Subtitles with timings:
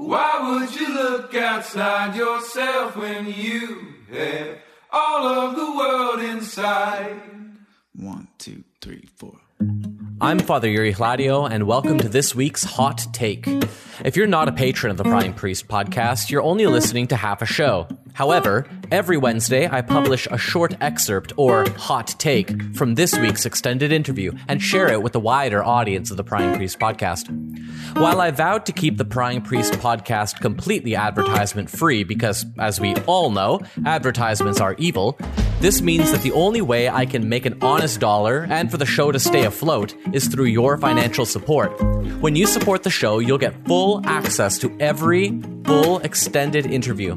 [0.00, 4.58] Why would you look outside yourself when you have
[4.92, 7.20] all of the world inside?
[7.96, 9.40] One, two, three, four.
[10.20, 13.48] I'm Father Yuri Hladio, and welcome to this week's Hot Take.
[14.04, 17.42] If you're not a patron of the Prying Priest podcast, you're only listening to half
[17.42, 17.88] a show.
[18.18, 23.92] However, every Wednesday I publish a short excerpt or hot take from this week's extended
[23.92, 27.28] interview and share it with the wider audience of the Prying Priest podcast.
[27.96, 32.96] While I vowed to keep the Prying Priest podcast completely advertisement free because, as we
[33.06, 35.16] all know, advertisements are evil,
[35.60, 38.86] this means that the only way I can make an honest dollar and for the
[38.86, 41.70] show to stay afloat is through your financial support.
[42.20, 47.16] When you support the show, you'll get full access to every full extended interview.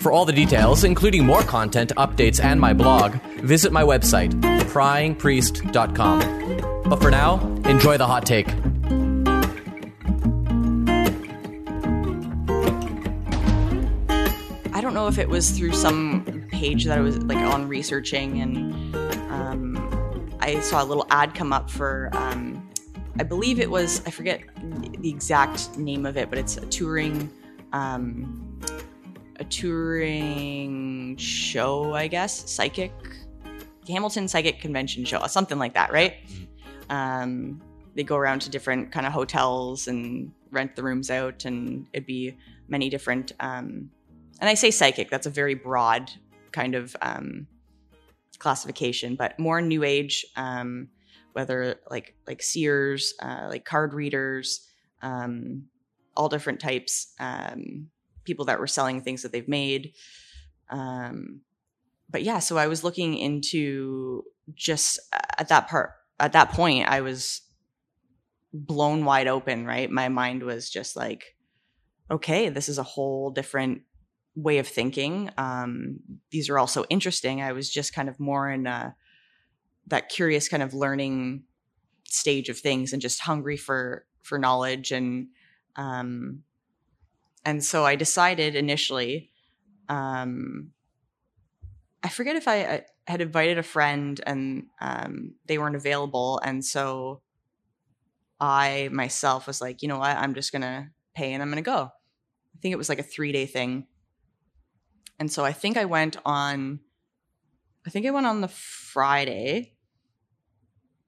[0.00, 6.88] For all the details, including more content, updates, and my blog, visit my website, pryingpriest.com.
[6.88, 8.48] But for now, enjoy the hot take.
[14.74, 18.40] I don't know if it was through some page that I was like on researching,
[18.40, 18.96] and
[19.30, 22.08] um, I saw a little ad come up for.
[22.12, 22.66] Um,
[23.18, 24.40] I believe it was I forget
[24.98, 27.30] the exact name of it, but it's a touring,
[27.72, 28.58] um,
[29.36, 32.92] a touring show, I guess, psychic,
[33.88, 36.16] Hamilton Psychic Convention show, something like that, right?
[36.90, 37.60] Um,
[37.94, 42.06] they go around to different kind of hotels and rent the rooms out, and it'd
[42.06, 42.36] be
[42.68, 43.32] many different.
[43.40, 43.90] Um,
[44.40, 46.10] and I say psychic, that's a very broad
[46.52, 47.46] kind of um,
[48.38, 50.88] classification, but more new age, um,
[51.32, 54.68] whether like like seers, uh, like card readers,
[55.02, 55.64] um,
[56.20, 57.88] all different types, um,
[58.24, 59.94] people that were selling things that they've made.
[60.68, 61.40] Um,
[62.10, 65.00] but yeah, so I was looking into just
[65.38, 67.40] at that part at that point, I was
[68.52, 69.64] blown wide open.
[69.64, 71.24] Right, my mind was just like,
[72.10, 73.82] okay, this is a whole different
[74.34, 75.30] way of thinking.
[75.38, 76.00] Um,
[76.30, 77.40] these are also interesting.
[77.40, 78.94] I was just kind of more in a,
[79.86, 81.44] that curious kind of learning
[82.04, 85.28] stage of things and just hungry for for knowledge and
[85.80, 86.42] um,
[87.44, 89.30] and so I decided initially.
[89.88, 90.72] Um,
[92.02, 96.62] I forget if I, I had invited a friend and um, they weren't available, and
[96.62, 97.22] so
[98.38, 101.90] I myself was like, you know what, I'm just gonna pay and I'm gonna go.
[102.54, 103.86] I think it was like a three day thing.
[105.18, 106.80] And so I think I went on
[107.86, 109.74] I think I went on the Friday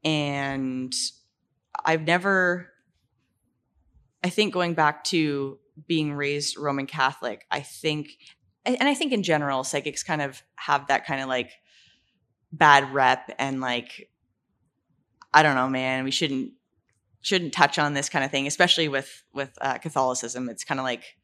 [0.04, 0.93] and
[1.84, 2.72] I've never
[4.22, 8.10] I think going back to being raised Roman Catholic, I think
[8.65, 11.50] and I think in general psychics kind of have that kind of like
[12.53, 14.09] bad rep and like
[15.34, 16.53] I don't know, man, we shouldn't
[17.22, 20.49] shouldn't touch on this kind of thing, especially with with uh, Catholicism.
[20.49, 21.16] It's kind of like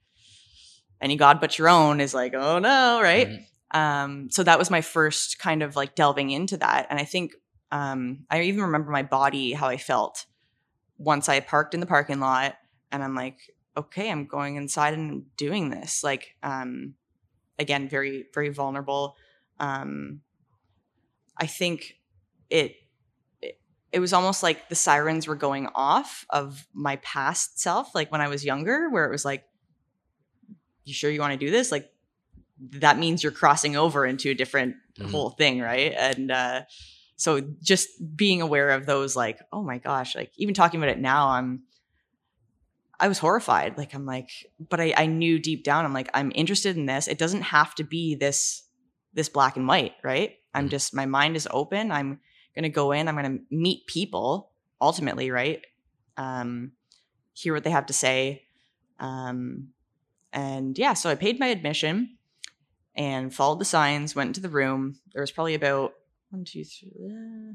[1.00, 3.28] any god but your own is like, oh no, right?
[3.28, 3.78] Mm-hmm.
[3.78, 6.86] Um, so that was my first kind of like delving into that.
[6.90, 7.34] And I think
[7.70, 10.24] um, I even remember my body, how I felt
[10.96, 12.56] once I parked in the parking lot
[12.90, 13.38] and I'm like,
[13.76, 16.02] okay, I'm going inside and doing this.
[16.02, 16.94] Like, um,
[17.58, 19.16] again, very, very vulnerable.
[19.60, 20.20] Um,
[21.36, 21.98] I think
[22.50, 22.74] it,
[23.40, 23.60] it,
[23.92, 28.20] it was almost like the sirens were going off of my past self, like when
[28.20, 29.44] I was younger, where it was like,
[30.84, 31.70] you sure you want to do this?
[31.70, 31.90] Like
[32.58, 35.10] that means you're crossing over into a different mm-hmm.
[35.10, 35.92] whole thing, right?
[35.96, 36.62] And uh,
[37.16, 40.98] so just being aware of those, like, oh my gosh, like even talking about it
[40.98, 41.62] now, I'm
[43.00, 43.78] I was horrified.
[43.78, 47.08] Like I'm like, but I, I knew deep down, I'm like, I'm interested in this.
[47.08, 48.64] It doesn't have to be this
[49.14, 50.34] this black and white, right?
[50.54, 50.70] I'm mm-hmm.
[50.70, 51.90] just my mind is open.
[51.90, 52.20] I'm
[52.54, 54.50] gonna go in, I'm gonna meet people
[54.80, 55.64] ultimately, right?
[56.16, 56.72] Um,
[57.32, 58.44] hear what they have to say.
[58.98, 59.68] Um,
[60.32, 62.18] and yeah, so I paid my admission
[62.94, 64.98] and followed the signs, went into the room.
[65.12, 65.94] There was probably about
[66.30, 67.54] one, two, three, uh,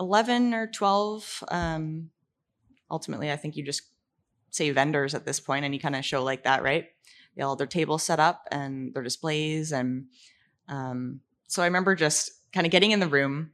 [0.00, 1.44] 11 or 12.
[1.48, 2.10] Um,
[2.90, 3.82] ultimately, I think you just
[4.50, 6.86] say vendors at this point and you kind of show like that, right?
[7.36, 9.72] They all their tables set up and their displays.
[9.72, 10.06] And
[10.68, 13.50] um, so I remember just kind of getting in the room.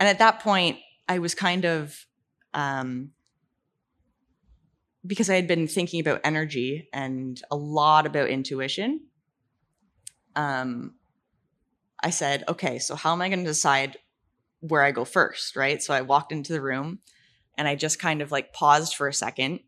[0.00, 0.78] And at that point,
[1.08, 2.06] I was kind of
[2.54, 3.10] um,
[5.06, 9.00] because I had been thinking about energy and a lot about intuition,
[10.36, 10.94] um,
[12.02, 13.96] I said, okay, so how am I going to decide
[14.60, 15.56] where I go first?
[15.56, 15.82] Right.
[15.82, 17.00] So I walked into the room
[17.56, 19.60] and I just kind of like paused for a second.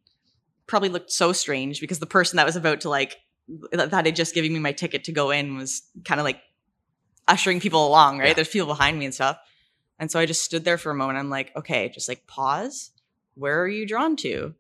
[0.71, 3.17] Probably looked so strange because the person that was about to like,
[3.73, 6.41] that had just given me my ticket to go in was kind of like
[7.29, 8.29] ushering people along, right?
[8.29, 8.35] Yeah.
[8.35, 9.39] There's people behind me and stuff.
[9.99, 11.19] And so I just stood there for a moment.
[11.19, 12.91] I'm like, okay, just like pause.
[13.35, 14.55] Where are you drawn to?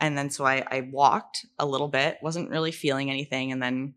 [0.00, 3.94] and then so I, I walked a little bit, wasn't really feeling anything, and then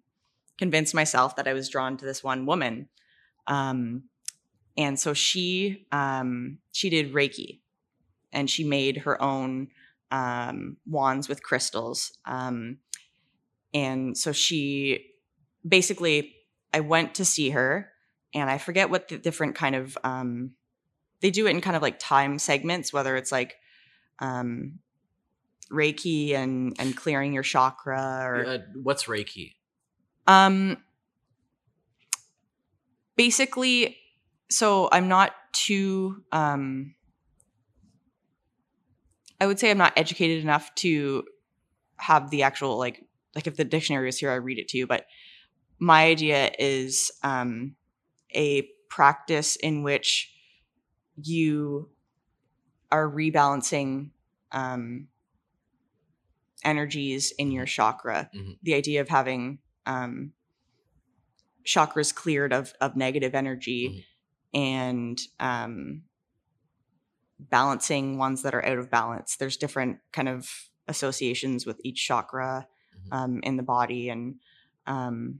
[0.57, 2.89] convinced myself that I was drawn to this one woman.
[3.47, 4.03] Um,
[4.77, 7.61] and so she um, she did Reiki,
[8.33, 9.69] and she made her own
[10.13, 12.17] um, wands with crystals.
[12.25, 12.77] Um,
[13.73, 15.07] and so she
[15.67, 16.35] basically,
[16.71, 17.91] I went to see her,
[18.33, 20.51] and I forget what the different kind of um,
[21.21, 23.55] they do it in kind of like time segments, whether it's like
[24.19, 24.79] um,
[25.71, 29.55] Reiki and and clearing your chakra or Uh, what's Reiki?
[30.27, 30.77] um
[33.15, 33.97] basically
[34.49, 36.95] so I'm not too um
[39.43, 41.25] I would say I'm not educated enough to
[41.97, 43.05] have the actual like
[43.35, 45.05] like if the dictionary is here I read it to you but
[45.79, 47.75] my idea is um
[48.33, 50.33] a practice in which
[51.21, 51.89] you
[52.89, 54.11] are rebalancing
[54.53, 55.09] um
[56.63, 58.57] energies in your chakra Mhm.
[58.63, 60.31] the idea of having um,
[61.65, 64.05] chakras cleared of of negative energy
[64.53, 66.03] and um,
[67.49, 69.35] balancing ones that are out of balance.
[69.35, 72.67] There's different kind of associations with each chakra
[73.07, 73.13] Mhm.
[73.17, 74.39] um, in the body, and
[74.85, 75.39] um,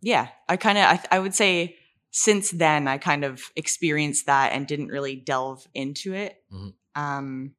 [0.00, 1.76] yeah, I kind of I, I would say
[2.10, 6.42] since then I kind of experienced that and didn't really delve into it.
[6.52, 6.74] Mhm.
[6.94, 7.54] Um,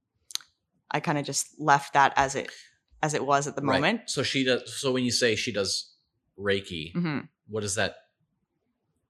[0.92, 2.52] I kind of just left that as it
[3.02, 3.76] as it was at the Right.
[3.82, 4.10] moment.
[4.10, 4.80] So she does.
[4.80, 5.94] So when you say she does
[6.38, 7.96] Reiki, hmm what does that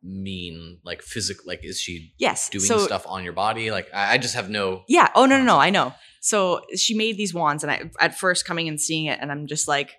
[0.03, 0.79] mean?
[0.83, 1.43] Like physical?
[1.47, 2.49] Like is she Yes.
[2.49, 3.71] doing so, stuff on your body?
[3.71, 4.83] Like I, I just have no.
[4.87, 5.09] Yeah.
[5.15, 5.57] Oh no, no, no.
[5.59, 5.93] I know.
[6.19, 9.47] So she made these wands, and I at first coming and seeing it, and I'm
[9.47, 9.95] just like,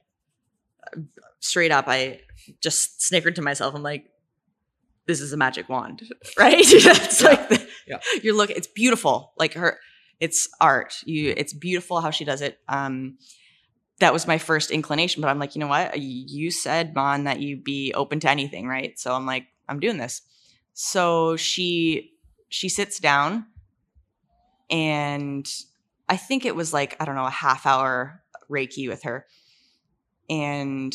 [1.40, 2.20] straight up, I
[2.60, 3.74] just snickered to myself.
[3.74, 4.06] I'm like,
[5.06, 6.02] this is a magic wand,
[6.38, 6.54] right?
[6.58, 7.28] it's Yeah.
[7.28, 7.98] like the, Yeah.
[8.22, 8.56] you're looking.
[8.56, 9.32] It's beautiful.
[9.38, 9.78] Like her,
[10.20, 10.94] it's art.
[11.04, 12.58] You, it's beautiful how she does it.
[12.68, 13.18] Um,
[14.00, 15.98] that was my first inclination, but I'm like, you know what?
[15.98, 18.98] You said, Mon, that you be open to anything, right?
[18.98, 20.22] So I'm like, I'm doing this.
[20.72, 22.12] So she
[22.48, 23.46] she sits down
[24.70, 25.48] and
[26.08, 29.26] I think it was like, I don't know, a half hour Reiki with her.
[30.28, 30.94] And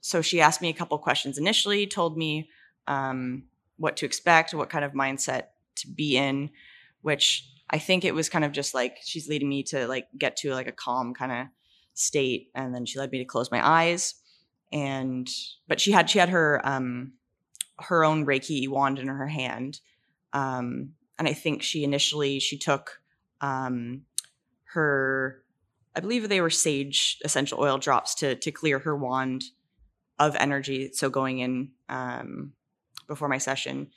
[0.00, 2.48] so she asked me a couple questions initially, told me
[2.86, 3.44] um,
[3.76, 5.44] what to expect, what kind of mindset
[5.76, 6.50] to be in,
[7.02, 10.36] which I think it was kind of just like she's leading me to like get
[10.38, 11.46] to like a calm kind of
[11.94, 12.50] state.
[12.54, 14.14] And then she led me to close my eyes.
[14.72, 15.28] And
[15.68, 17.12] but she had she had her um
[17.80, 19.80] her own Reiki wand in her hand.
[20.32, 23.00] Um, and I think she initially she took
[23.40, 24.02] um,
[24.72, 25.42] her,
[25.94, 29.44] I believe they were sage essential oil drops to to clear her wand
[30.18, 30.90] of energy.
[30.92, 32.52] So going in um,
[33.06, 33.90] before my session,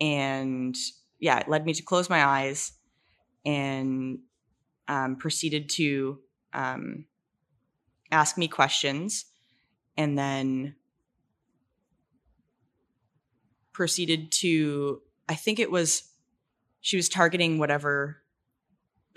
[0.00, 0.74] and
[1.18, 2.72] yeah, it led me to close my eyes
[3.44, 4.18] and
[4.88, 6.20] um, proceeded to
[6.52, 7.06] um,
[8.10, 9.26] ask me questions,
[9.96, 10.76] and then
[13.76, 16.08] proceeded to I think it was
[16.80, 18.22] she was targeting whatever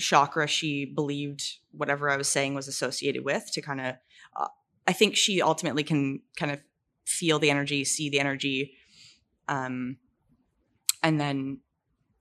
[0.02, 3.96] chakra she believed whatever I was saying was associated with to kind of
[4.36, 4.50] uh,
[4.86, 6.60] I think she ultimately can kind of
[7.06, 8.74] feel the energy, see the energy
[9.48, 9.96] um
[11.02, 11.62] and then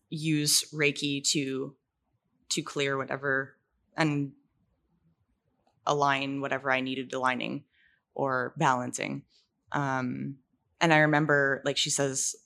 [0.09, 1.75] use reiki to
[2.51, 3.57] to clear whatever
[3.97, 4.31] and
[5.85, 7.65] align whatever I needed aligning
[8.15, 9.25] or balancing.
[9.73, 10.37] Um
[10.81, 12.37] and I remember like she says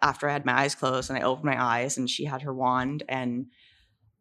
[0.00, 2.54] after I had my eyes closed and I opened my eyes and she had her
[2.54, 3.46] wand and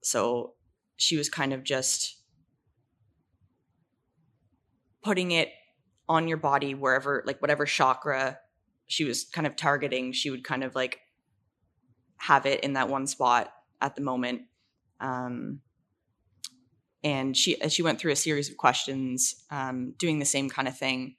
[0.02, 0.54] so
[0.98, 2.18] she was kind of just
[5.04, 5.50] putting it
[6.10, 8.40] on your body wherever like whatever chakra
[8.88, 11.00] she was kind of targeting she would kind of like
[12.22, 13.52] have it in that one spot
[13.82, 14.44] at the moment.
[15.00, 15.62] Um
[17.04, 20.78] and she she went through a series of questions um doing the same kind of
[20.78, 21.16] thing.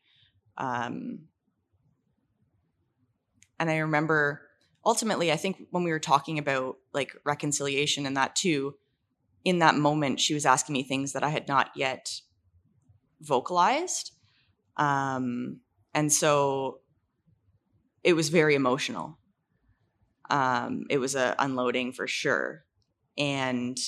[0.56, 1.26] Um
[3.62, 4.42] and i remember
[4.84, 8.74] ultimately i think when we were talking about like reconciliation and that too
[9.44, 12.20] in that moment she was asking me things that i had not yet
[13.20, 14.12] vocalized.
[14.76, 15.60] Um
[15.94, 16.80] and so
[18.02, 19.18] it was very emotional.
[20.28, 22.64] Um it was a unloading for sure.
[23.16, 23.78] And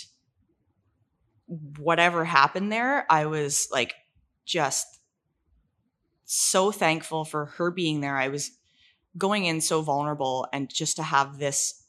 [1.79, 3.95] whatever happened there i was like
[4.47, 4.87] just
[6.25, 8.17] so thankful for her being there.
[8.17, 8.51] I was
[9.17, 11.85] going in so vulnerable and just to have this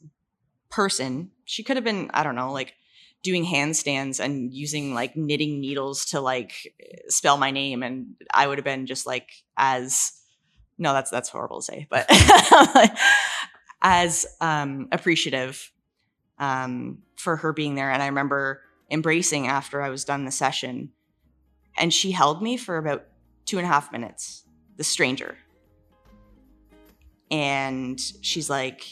[0.70, 2.74] person she could have been i don't know like
[3.22, 6.74] doing handstands and using like knitting needles to like
[7.08, 10.12] spell my name and i would have been just like as
[10.78, 12.06] no that's that's horrible to say but
[13.82, 15.72] as um appreciative
[16.38, 20.92] um for her being there and i remember embracing after I was done the session.
[21.76, 23.06] And she held me for about
[23.44, 24.44] two and a half minutes,
[24.76, 25.36] the stranger.
[27.30, 28.86] And she's like,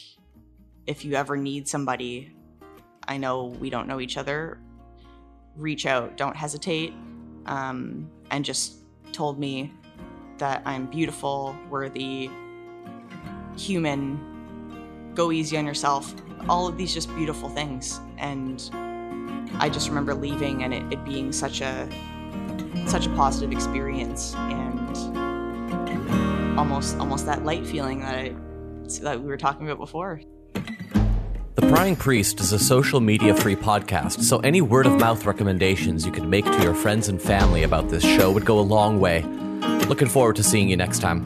[0.87, 2.33] if you ever need somebody,
[3.07, 4.59] I know we don't know each other,
[5.57, 6.93] reach out, don't hesitate.
[7.47, 8.79] Um, and just
[9.12, 9.73] told me
[10.38, 12.31] that I'm beautiful, worthy,
[13.57, 16.14] human, go easy on yourself.
[16.49, 18.00] All of these just beautiful things.
[18.19, 18.69] And
[19.59, 21.88] I just remember leaving and it, it being such a
[22.87, 25.24] such a positive experience and
[26.56, 28.34] almost almost that light feeling that I
[29.02, 30.20] that we were talking about before.
[31.54, 36.04] The Prying Priest is a social media free podcast, so any word of mouth recommendations
[36.04, 39.00] you could make to your friends and family about this show would go a long
[39.00, 39.23] way.
[39.88, 41.25] Looking forward to seeing you next time.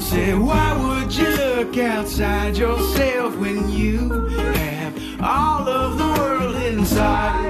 [0.00, 7.43] Say, why would you look outside yourself when you have all of the world inside?